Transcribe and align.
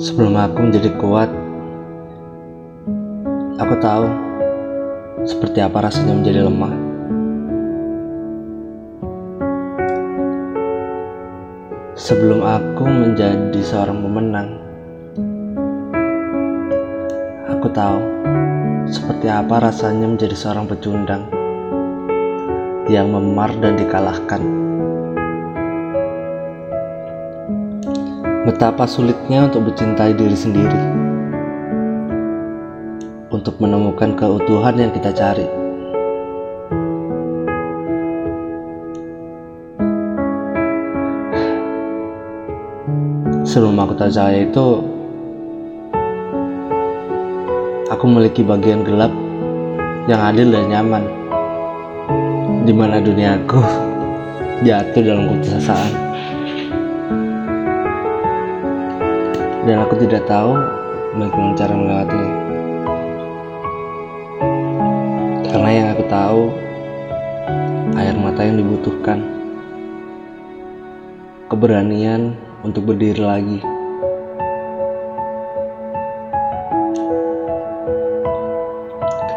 Sebelum 0.00 0.36
aku 0.36 0.58
menjadi 0.68 0.92
kuat, 1.00 1.32
aku 3.56 3.74
tahu 3.80 4.04
seperti 5.24 5.64
apa 5.64 5.88
rasanya 5.88 6.16
menjadi 6.20 6.48
lemah. 6.48 6.74
Sebelum 11.96 12.40
aku 12.44 12.84
menjadi 12.88 13.60
seorang 13.60 14.00
pemenang, 14.00 14.48
aku 17.48 17.68
tahu 17.72 18.00
seperti 18.88 19.28
apa 19.28 19.64
rasanya 19.64 20.08
menjadi 20.08 20.36
seorang 20.36 20.64
pecundang 20.64 21.28
yang 22.88 23.12
memar 23.12 23.52
dan 23.60 23.78
dikalahkan. 23.78 24.42
Betapa 28.40 28.88
sulitnya 28.88 29.52
untuk 29.52 29.68
mencintai 29.68 30.16
diri 30.16 30.32
sendiri, 30.32 30.80
untuk 33.28 33.60
menemukan 33.60 34.16
keutuhan 34.16 34.80
yang 34.80 34.88
kita 34.96 35.12
cari. 35.12 35.44
Sebelum 43.44 43.76
aku 43.76 43.92
cahaya 44.08 44.48
itu, 44.48 44.66
aku 47.92 48.04
memiliki 48.08 48.40
bagian 48.40 48.88
gelap 48.88 49.12
yang 50.08 50.20
adil 50.32 50.48
dan 50.48 50.64
nyaman, 50.72 51.04
di 52.64 52.72
mana 52.72 53.04
duniaku 53.04 53.60
jatuh 54.64 55.02
dalam 55.04 55.28
keputusasaan. 55.28 56.09
Dan 59.60 59.76
aku 59.84 59.92
tidak 60.00 60.24
tahu 60.24 60.56
bagaimana 61.20 61.52
cara 61.52 61.74
melewatinya. 61.76 62.34
Karena 65.52 65.70
yang 65.76 65.88
aku 65.92 66.04
tahu, 66.08 66.42
air 68.00 68.16
mata 68.16 68.40
yang 68.40 68.56
dibutuhkan, 68.56 69.20
keberanian 71.52 72.32
untuk 72.64 72.88
berdiri 72.88 73.20
lagi. 73.20 73.60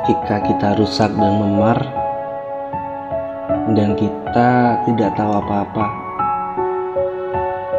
Ketika 0.08 0.40
kita 0.48 0.80
rusak 0.80 1.12
dan 1.20 1.34
memar, 1.36 1.84
dan 3.76 3.96
kita 4.00 4.80
tidak 4.88 5.12
tahu 5.20 5.32
apa-apa 5.40 5.86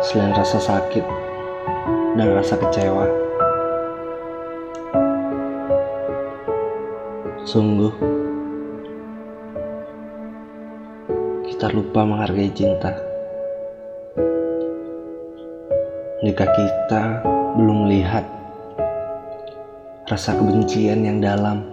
selain 0.04 0.36
rasa 0.36 0.60
sakit 0.60 1.24
dan 2.14 2.30
rasa 2.30 2.54
kecewa. 2.54 3.06
Sungguh, 7.42 7.90
kita 11.50 11.74
lupa 11.74 12.06
menghargai 12.06 12.50
cinta. 12.54 12.94
Jika 16.24 16.46
kita 16.46 17.02
belum 17.58 17.84
melihat 17.84 18.24
rasa 20.08 20.38
kebencian 20.38 21.04
yang 21.04 21.18
dalam, 21.18 21.66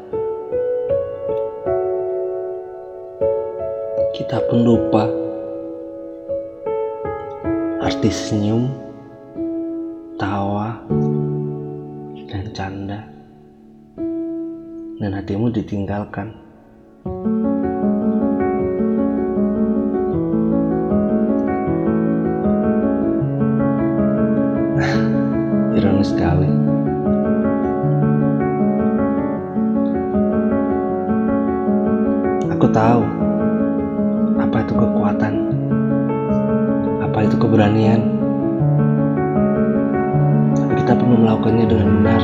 kita 4.18 4.44
pun 4.50 4.60
lupa 4.66 5.08
arti 7.80 8.12
senyum, 8.12 8.81
tawa, 10.22 10.78
dan 12.30 12.46
canda, 12.54 13.02
dan 15.02 15.18
hatimu 15.18 15.50
ditinggalkan. 15.50 16.30
Ironis 25.74 26.14
sekali. 26.14 26.54
Aku 32.54 32.70
tahu 32.70 33.02
apa 34.38 34.62
itu 34.62 34.74
kekuatan, 34.78 35.34
apa 37.10 37.26
itu 37.26 37.34
keberanian. 37.42 38.21
Perlu 41.12 41.28
melakukannya 41.28 41.66
dengan 41.68 41.88
benar. 41.92 42.22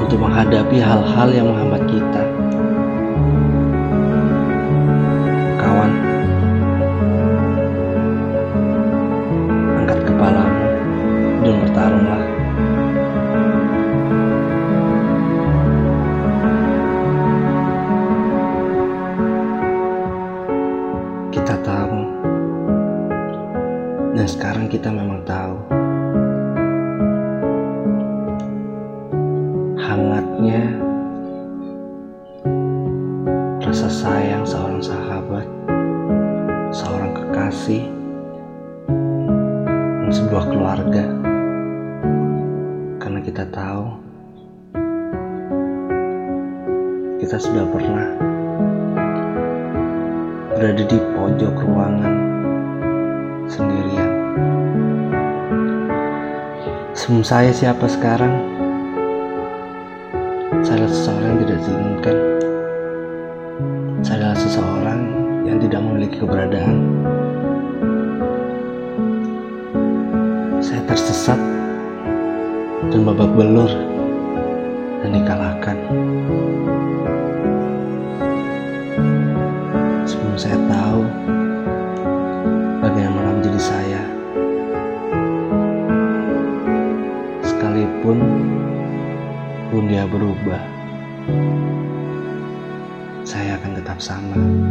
Untuk 0.00 0.18
menghadapi 0.24 0.80
hal-hal 0.80 1.28
yang 1.36 1.52
menghambat 1.52 1.75
dan 24.16 24.24
sekarang 24.24 24.64
kita 24.72 24.88
memang 24.88 25.20
tahu 25.28 25.60
hangatnya 29.76 30.72
rasa 33.60 33.92
sayang 33.92 34.40
seorang 34.48 34.80
sahabat, 34.80 35.44
seorang 36.72 37.12
kekasih, 37.12 37.92
dan 40.00 40.08
sebuah 40.08 40.44
keluarga. 40.48 41.04
Karena 42.96 43.20
kita 43.20 43.44
tahu 43.52 43.84
kita 47.20 47.36
sudah 47.36 47.68
pernah 47.68 48.08
berada 50.56 50.84
di 50.88 50.98
pojok 51.12 51.52
ruangan 51.68 52.25
sendirian. 53.50 54.10
Sebelum 56.96 57.22
saya 57.22 57.52
siapa 57.54 57.86
sekarang? 57.86 58.34
Saya 60.66 60.82
adalah 60.82 60.90
seseorang 60.90 61.28
yang 61.30 61.40
tidak 61.46 61.60
diinginkan. 61.62 62.16
Saya 64.02 64.16
adalah 64.18 64.38
seseorang 64.38 65.00
yang 65.46 65.58
tidak 65.62 65.80
memiliki 65.84 66.16
keberadaan. 66.18 66.76
Saya 70.58 70.82
tersesat 70.90 71.38
dan 72.90 73.00
babak 73.06 73.30
belur 73.38 73.70
dan 75.04 75.10
dikalahkan. 75.14 75.78
Sekalipun 88.06 88.22
dunia 89.74 90.06
berubah, 90.06 90.62
saya 93.26 93.58
akan 93.58 93.72
tetap 93.82 93.98
sama. 93.98 94.65